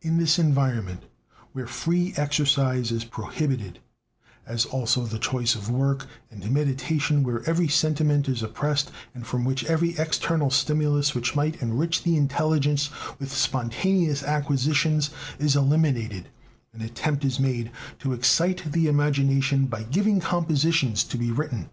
[0.00, 1.02] In this environment,
[1.50, 3.80] where free exercise is prohibited,
[4.46, 9.44] as also the choice of work, and meditation, where every sentiment is oppressed, and from
[9.44, 15.10] which every external stimulus which might enrich the intelligence with spontaneous acquisitions
[15.40, 16.28] is eliminated,
[16.72, 21.70] an attempt is made to excite the imagination by giving "compositions" to be written.